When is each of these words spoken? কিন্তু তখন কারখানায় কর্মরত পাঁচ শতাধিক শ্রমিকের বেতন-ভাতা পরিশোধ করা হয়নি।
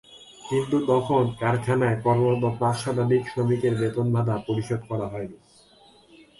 কিন্তু 0.43 0.77
তখন 0.87 1.23
কারখানায় 1.39 1.97
কর্মরত 2.03 2.43
পাঁচ 2.59 2.75
শতাধিক 2.83 3.21
শ্রমিকের 3.27 3.73
বেতন-ভাতা 3.75 4.35
পরিশোধ 4.47 4.81
করা 4.89 5.07
হয়নি। 5.07 5.37